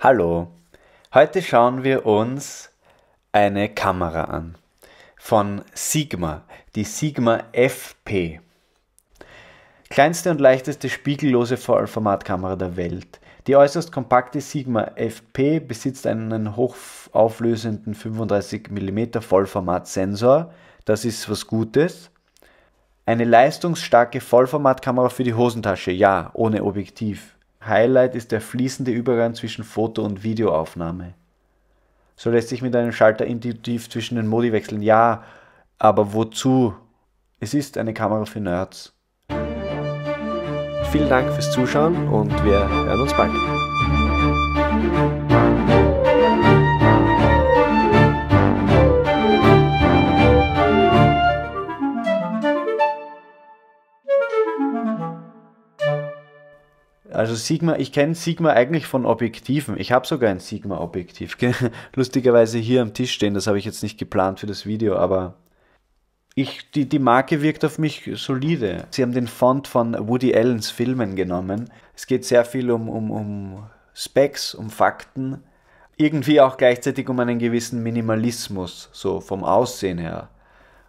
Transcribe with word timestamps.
Hallo, 0.00 0.46
heute 1.12 1.42
schauen 1.42 1.82
wir 1.82 2.06
uns 2.06 2.70
eine 3.32 3.68
Kamera 3.68 4.26
an 4.26 4.54
von 5.16 5.62
Sigma, 5.74 6.42
die 6.76 6.84
Sigma 6.84 7.42
FP. 7.50 8.40
Kleinste 9.90 10.30
und 10.30 10.40
leichteste 10.40 10.88
spiegellose 10.88 11.56
Vollformatkamera 11.56 12.54
der 12.54 12.76
Welt. 12.76 13.18
Die 13.48 13.56
äußerst 13.56 13.90
kompakte 13.90 14.40
Sigma 14.40 14.82
FP 14.94 15.58
besitzt 15.58 16.06
einen 16.06 16.54
hochauflösenden 16.54 17.96
35 17.96 18.70
mm 18.70 19.20
Vollformatsensor. 19.20 20.54
Das 20.84 21.04
ist 21.04 21.28
was 21.28 21.44
Gutes. 21.44 22.12
Eine 23.04 23.24
leistungsstarke 23.24 24.20
Vollformatkamera 24.20 25.08
für 25.08 25.24
die 25.24 25.34
Hosentasche, 25.34 25.90
ja, 25.90 26.30
ohne 26.34 26.62
Objektiv. 26.62 27.34
Highlight 27.64 28.14
ist 28.14 28.32
der 28.32 28.40
fließende 28.40 28.90
Übergang 28.90 29.34
zwischen 29.34 29.64
Foto- 29.64 30.04
und 30.04 30.22
Videoaufnahme. 30.22 31.14
So 32.16 32.30
lässt 32.30 32.48
sich 32.48 32.62
mit 32.62 32.74
einem 32.74 32.92
Schalter 32.92 33.26
intuitiv 33.26 33.88
zwischen 33.90 34.16
den 34.16 34.26
Modi 34.26 34.52
wechseln. 34.52 34.82
Ja, 34.82 35.24
aber 35.78 36.12
wozu? 36.12 36.74
Es 37.40 37.54
ist 37.54 37.78
eine 37.78 37.94
Kamera 37.94 38.24
für 38.24 38.40
Nerds. 38.40 38.92
Vielen 40.90 41.08
Dank 41.08 41.30
fürs 41.32 41.52
Zuschauen 41.52 42.08
und 42.08 42.32
wir 42.44 42.68
hören 42.68 43.00
uns 43.00 43.14
bald. 43.14 43.30
Also 57.18 57.34
Sigma, 57.34 57.74
ich 57.78 57.90
kenne 57.90 58.14
Sigma 58.14 58.50
eigentlich 58.50 58.86
von 58.86 59.04
Objektiven. 59.04 59.74
Ich 59.76 59.90
habe 59.90 60.06
sogar 60.06 60.30
ein 60.30 60.38
Sigma-Objektiv. 60.38 61.36
Lustigerweise 61.96 62.58
hier 62.58 62.80
am 62.80 62.94
Tisch 62.94 63.12
stehen, 63.12 63.34
das 63.34 63.48
habe 63.48 63.58
ich 63.58 63.64
jetzt 63.64 63.82
nicht 63.82 63.98
geplant 63.98 64.38
für 64.38 64.46
das 64.46 64.66
Video, 64.66 64.94
aber 64.96 65.34
ich, 66.36 66.70
die, 66.70 66.88
die 66.88 67.00
Marke 67.00 67.42
wirkt 67.42 67.64
auf 67.64 67.76
mich 67.76 68.08
solide. 68.14 68.86
Sie 68.90 69.02
haben 69.02 69.10
den 69.10 69.26
Font 69.26 69.66
von 69.66 69.96
Woody 70.08 70.32
Allens 70.32 70.70
Filmen 70.70 71.16
genommen. 71.16 71.68
Es 71.96 72.06
geht 72.06 72.24
sehr 72.24 72.44
viel 72.44 72.70
um, 72.70 72.88
um, 72.88 73.10
um 73.10 73.66
Specs, 73.94 74.54
um 74.54 74.70
Fakten. 74.70 75.42
Irgendwie 75.96 76.40
auch 76.40 76.56
gleichzeitig 76.56 77.08
um 77.08 77.18
einen 77.18 77.40
gewissen 77.40 77.82
Minimalismus, 77.82 78.90
so 78.92 79.20
vom 79.20 79.42
Aussehen 79.42 79.98
her. 79.98 80.28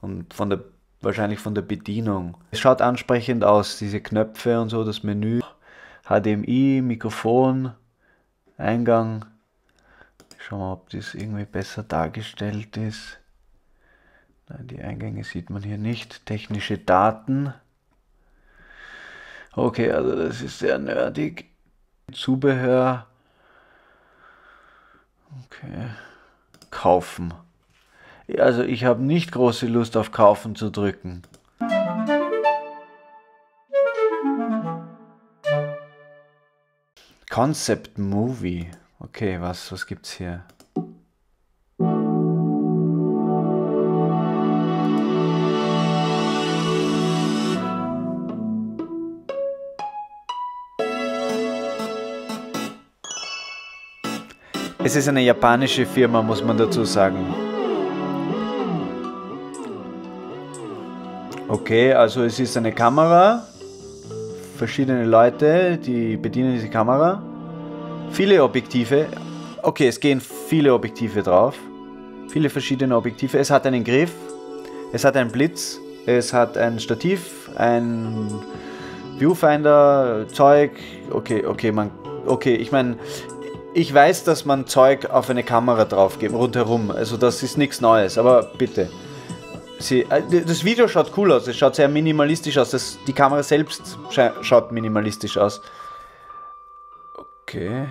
Und 0.00 0.32
von 0.32 0.50
der, 0.50 0.60
wahrscheinlich 1.00 1.40
von 1.40 1.56
der 1.56 1.62
Bedienung. 1.62 2.36
Es 2.52 2.60
schaut 2.60 2.80
ansprechend 2.80 3.42
aus, 3.42 3.78
diese 3.78 4.00
Knöpfe 4.00 4.60
und 4.60 4.68
so, 4.68 4.84
das 4.84 5.02
Menü. 5.02 5.40
HDMI, 6.12 6.82
Mikrofon, 6.82 7.72
Eingang. 8.58 9.24
Schauen 10.38 10.60
wir 10.60 10.72
ob 10.72 10.90
das 10.90 11.14
irgendwie 11.14 11.46
besser 11.46 11.82
dargestellt 11.82 12.76
ist. 12.76 13.18
Nein, 14.48 14.66
die 14.66 14.82
Eingänge 14.82 15.24
sieht 15.24 15.48
man 15.48 15.62
hier 15.62 15.78
nicht. 15.78 16.26
Technische 16.26 16.76
Daten. 16.76 17.54
Okay, 19.54 19.90
also 19.90 20.14
das 20.14 20.42
ist 20.42 20.58
sehr 20.58 20.78
nerdig. 20.78 21.50
Zubehör. 22.12 23.06
Okay. 25.46 25.88
Kaufen. 26.70 27.32
Also 28.38 28.62
ich 28.62 28.84
habe 28.84 29.02
nicht 29.02 29.32
große 29.32 29.66
Lust 29.66 29.96
auf 29.96 30.12
Kaufen 30.12 30.56
zu 30.56 30.70
drücken. 30.70 31.22
Concept 37.32 37.96
Movie. 37.96 38.68
Okay, 39.00 39.40
was, 39.40 39.72
was 39.72 39.86
gibt's 39.86 40.12
hier? 40.18 40.42
Es 54.84 54.94
ist 54.94 55.08
eine 55.08 55.22
japanische 55.22 55.86
Firma, 55.86 56.20
muss 56.20 56.44
man 56.44 56.58
dazu 56.58 56.84
sagen. 56.84 57.34
Okay, 61.48 61.94
also 61.94 62.24
es 62.24 62.38
ist 62.38 62.58
eine 62.58 62.72
Kamera, 62.72 63.46
verschiedene 64.62 65.04
Leute, 65.04 65.76
die 65.76 66.16
bedienen 66.16 66.52
diese 66.52 66.68
Kamera, 66.68 67.20
viele 68.12 68.44
Objektive. 68.44 69.08
Okay, 69.60 69.88
es 69.88 69.98
gehen 69.98 70.20
viele 70.20 70.72
Objektive 70.72 71.20
drauf, 71.20 71.56
viele 72.28 72.48
verschiedene 72.48 72.96
Objektive. 72.96 73.36
Es 73.40 73.50
hat 73.50 73.66
einen 73.66 73.82
Griff, 73.82 74.12
es 74.92 75.04
hat 75.04 75.16
einen 75.16 75.32
Blitz, 75.32 75.80
es 76.06 76.32
hat 76.32 76.56
ein 76.56 76.78
Stativ, 76.78 77.50
ein 77.56 78.30
Viewfinder, 79.18 80.26
Zeug. 80.32 80.70
Okay, 81.10 81.44
okay, 81.44 81.72
man, 81.72 81.90
okay, 82.26 82.54
ich 82.54 82.70
meine, 82.70 82.98
ich 83.74 83.92
weiß, 83.92 84.22
dass 84.22 84.44
man 84.44 84.68
Zeug 84.68 85.10
auf 85.10 85.28
eine 85.28 85.42
Kamera 85.42 85.86
draufgeben, 85.86 86.36
rundherum. 86.36 86.92
Also 86.92 87.16
das 87.16 87.42
ist 87.42 87.58
nichts 87.58 87.80
Neues, 87.80 88.16
aber 88.16 88.52
bitte. 88.56 88.88
Sie, 89.82 90.02
äh, 90.02 90.22
das 90.44 90.64
Video 90.64 90.86
schaut 90.88 91.12
cool 91.16 91.32
aus, 91.32 91.46
es 91.48 91.56
schaut 91.56 91.74
sehr 91.74 91.88
minimalistisch 91.88 92.56
aus. 92.58 92.70
Das, 92.70 92.98
die 93.06 93.12
Kamera 93.12 93.42
selbst 93.42 93.98
schaut 94.40 94.72
minimalistisch 94.72 95.36
aus. 95.36 95.60
Okay. 97.42 97.88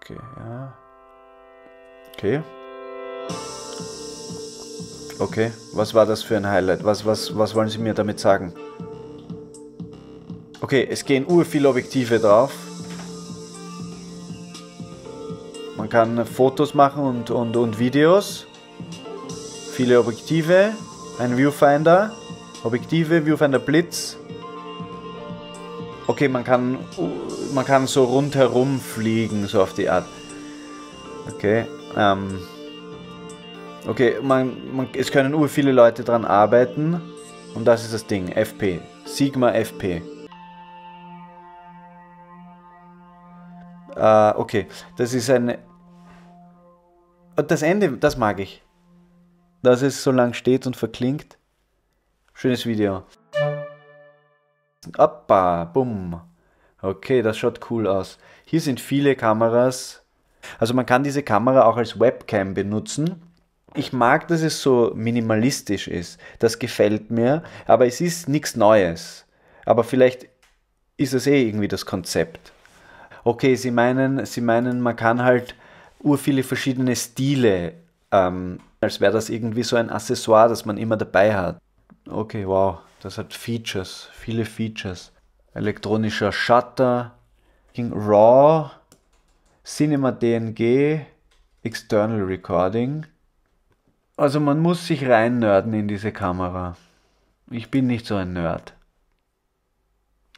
Okay, 0.00 0.18
ja. 0.38 0.72
Okay. 2.14 2.42
Okay, 5.18 5.52
was 5.72 5.94
war 5.94 6.06
das 6.06 6.22
für 6.22 6.36
ein 6.36 6.48
Highlight? 6.48 6.82
Was, 6.84 7.06
was, 7.06 7.36
was 7.36 7.54
wollen 7.54 7.68
Sie 7.68 7.78
mir 7.78 7.94
damit 7.94 8.18
sagen? 8.18 8.52
Okay, 10.60 10.88
es 10.90 11.04
gehen 11.04 11.26
ur 11.28 11.44
viele 11.44 11.68
Objektive 11.68 12.18
drauf. 12.18 12.52
Man 15.76 15.88
kann 15.88 16.24
Fotos 16.26 16.74
machen 16.74 17.04
und, 17.04 17.30
und, 17.30 17.56
und 17.56 17.78
Videos. 17.78 18.46
Viele 19.72 19.98
Objektive. 19.98 20.72
Ein 21.18 21.36
Viewfinder. 21.38 22.12
Objektive, 22.62 23.24
Viewfinder 23.24 23.58
Blitz. 23.58 24.18
Okay, 26.06 26.28
man 26.28 26.44
kann, 26.44 26.78
man 27.54 27.64
kann 27.64 27.86
so 27.86 28.04
rundherum 28.04 28.78
fliegen, 28.78 29.46
so 29.46 29.62
auf 29.62 29.72
die 29.72 29.88
Art. 29.88 30.04
Okay, 31.32 31.64
ähm, 31.96 32.38
okay, 33.88 34.16
man, 34.22 34.76
man, 34.76 34.88
es 34.94 35.10
können 35.10 35.34
ur 35.34 35.48
viele 35.48 35.72
Leute 35.72 36.04
dran 36.04 36.26
arbeiten. 36.26 37.00
Und 37.54 37.64
das 37.64 37.84
ist 37.84 37.94
das 37.94 38.06
Ding, 38.06 38.28
FP. 38.28 38.80
Sigma 39.06 39.52
FP. 39.52 40.02
Äh, 43.96 44.32
okay, 44.36 44.66
das 44.96 45.14
ist 45.14 45.30
ein 45.30 45.56
und 47.34 47.50
das 47.50 47.62
Ende, 47.62 47.92
das 47.92 48.18
mag 48.18 48.38
ich. 48.40 48.62
Dass 49.62 49.82
es 49.82 50.02
so 50.02 50.10
lang 50.10 50.34
steht 50.34 50.66
und 50.66 50.76
verklingt. 50.76 51.38
Schönes 52.34 52.66
Video. 52.66 53.04
Appa, 54.96 55.64
bumm. 55.64 56.20
Okay, 56.80 57.22
das 57.22 57.38
schaut 57.38 57.70
cool 57.70 57.86
aus. 57.86 58.18
Hier 58.44 58.60
sind 58.60 58.80
viele 58.80 59.14
Kameras. 59.14 60.02
Also 60.58 60.74
man 60.74 60.84
kann 60.84 61.04
diese 61.04 61.22
Kamera 61.22 61.64
auch 61.64 61.76
als 61.76 62.00
Webcam 62.00 62.54
benutzen. 62.54 63.22
Ich 63.74 63.92
mag, 63.92 64.26
dass 64.26 64.42
es 64.42 64.60
so 64.60 64.92
minimalistisch 64.96 65.86
ist. 65.86 66.18
Das 66.40 66.58
gefällt 66.58 67.12
mir. 67.12 67.44
Aber 67.66 67.86
es 67.86 68.00
ist 68.00 68.28
nichts 68.28 68.56
Neues. 68.56 69.26
Aber 69.64 69.84
vielleicht 69.84 70.26
ist 70.96 71.14
es 71.14 71.28
eh 71.28 71.46
irgendwie 71.46 71.68
das 71.68 71.86
Konzept. 71.86 72.52
Okay, 73.22 73.54
Sie 73.54 73.70
meinen, 73.70 74.26
Sie 74.26 74.40
meinen, 74.40 74.80
man 74.80 74.96
kann 74.96 75.22
halt 75.22 75.54
ur 76.00 76.18
viele 76.18 76.42
verschiedene 76.42 76.96
Stile, 76.96 77.74
ähm, 78.12 78.60
als 78.80 79.00
wäre 79.00 79.12
das 79.12 79.30
irgendwie 79.30 79.62
so 79.62 79.76
ein 79.76 79.90
Accessoire, 79.90 80.48
das 80.48 80.64
man 80.64 80.76
immer 80.76 80.96
dabei 80.96 81.34
hat. 81.34 81.60
Okay, 82.08 82.46
wow, 82.46 82.78
das 83.00 83.18
hat 83.18 83.32
Features, 83.32 84.08
viele 84.12 84.44
Features. 84.44 85.12
Elektronischer 85.54 86.32
Shutter, 86.32 87.14
RAW, 87.76 88.70
Cinema 89.64 90.12
DNG, 90.12 91.00
External 91.62 92.22
Recording. 92.22 93.06
Also 94.16 94.40
man 94.40 94.60
muss 94.60 94.86
sich 94.86 95.08
rein 95.08 95.38
nerden 95.38 95.72
in 95.72 95.88
diese 95.88 96.12
Kamera. 96.12 96.76
Ich 97.50 97.70
bin 97.70 97.86
nicht 97.86 98.06
so 98.06 98.16
ein 98.16 98.32
Nerd. 98.32 98.74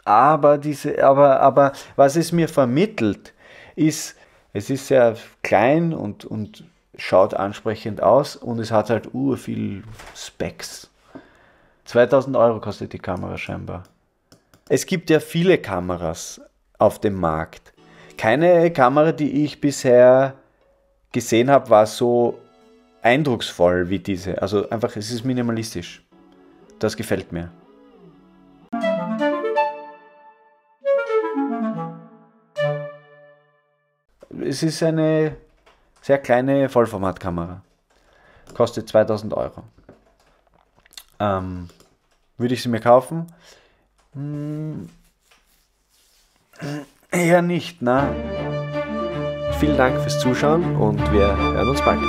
Aber 0.05 0.59
diese, 0.59 1.03
aber, 1.05 1.41
aber 1.41 1.73
was 1.97 2.17
es 2.17 2.31
mir 2.33 2.49
vermittelt, 2.49 3.33
ist, 3.75 4.17
es 4.53 4.69
ist 4.69 4.89
sehr 4.89 5.17
klein 5.43 5.95
und, 5.95 6.25
und 6.25 6.65
schaut 6.97 7.35
ansprechend 7.35 8.03
aus 8.03 8.37
und 8.37 8.59
es 8.59 8.71
hat 8.71 8.91
halt 8.91 9.15
ur 9.15 9.37
viel 9.37 9.83
Specs. 10.15 10.91
2000 11.85 12.37
Euro 12.37 12.61
kostet 12.61 12.93
die 12.93 12.99
Kamera 12.99 13.37
scheinbar. 13.37 13.85
Es 14.69 14.87
gibt 14.87 15.11
ja 15.11 15.21
viele 15.21 15.59
Kameras 15.59 16.41
auf 16.79 16.99
dem 16.99 17.15
Markt. 17.15 17.73
Keine 18.17 18.71
Kamera, 18.71 19.13
die 19.13 19.45
ich 19.45 19.61
bisher 19.61 20.35
gesehen 21.13 21.51
habe, 21.51 21.69
war 21.69 21.87
so 21.87 22.39
eindrucksvoll 23.03 23.91
wie 23.91 23.99
diese. 23.99 24.41
Also 24.41 24.69
einfach, 24.71 24.97
es 24.97 25.11
ist 25.11 25.25
minimalistisch. 25.25 26.03
Das 26.79 26.97
gefällt 26.97 27.33
mir. 27.33 27.51
Es 34.41 34.63
ist 34.63 34.83
eine 34.83 35.37
sehr 36.05 36.19
kleine 36.19 36.69
Vollformatkamera. 36.69 37.63
Kostet 38.53 38.91
2000 38.91 39.33
Euro. 39.33 39.63
Ähm, 41.19 41.71
würde 42.37 42.53
ich 42.53 42.63
sie 42.63 42.69
mir 42.69 42.81
kaufen? 42.81 43.33
Hm, 44.13 44.91
eher 47.11 47.41
nicht, 47.41 47.81
na. 47.81 48.07
Vielen 49.59 49.79
Dank 49.79 49.99
fürs 50.03 50.21
Zuschauen 50.21 50.77
und 50.77 51.01
wir 51.11 51.35
hören 51.39 51.69
uns 51.71 51.81
bald. 51.81 52.01